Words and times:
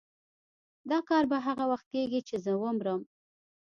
دا 0.89 0.99
کار 1.09 1.23
به 1.31 1.37
هغه 1.47 1.65
وخت 1.71 1.87
کېږي 1.93 2.19
چې 2.27 2.35
زه 2.43 2.51
ومرم. 2.63 3.01